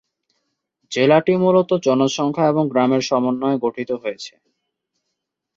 [0.91, 4.33] জেলাটি মূলত জনসংখ্যা এবং গ্রামের সমন্বয়ে গঠিত হয়েছে।